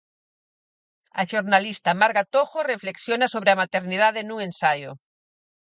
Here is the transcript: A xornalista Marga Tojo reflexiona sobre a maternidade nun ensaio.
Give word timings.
A 1.21 1.23
xornalista 1.31 1.91
Marga 2.01 2.23
Tojo 2.33 2.59
reflexiona 2.73 3.27
sobre 3.33 3.49
a 3.51 3.59
maternidade 3.63 4.21
nun 4.23 4.39
ensaio. 4.47 4.91